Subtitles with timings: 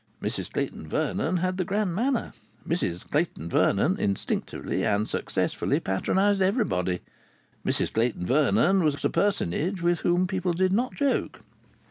[0.19, 2.33] Mrs Clayton Vernon had the grand manner.
[2.67, 7.01] Mrs Clayton Vernon instinctively and successfully patronized everybody.
[7.63, 11.41] Mrs Clayton Vernon was a personage with whom people did not joke.